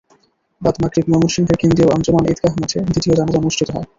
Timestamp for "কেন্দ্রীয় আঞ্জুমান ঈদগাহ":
1.61-2.53